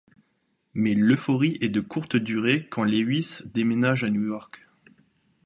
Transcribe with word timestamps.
Mais 0.73 0.95
l'euphorie 0.95 1.59
est 1.61 1.69
de 1.69 1.79
courte 1.79 2.15
durée 2.15 2.67
quand 2.71 2.83
Lewis 2.83 3.37
déménage 3.45 4.03
à 4.03 4.09
New 4.09 4.25
York. 4.25 4.63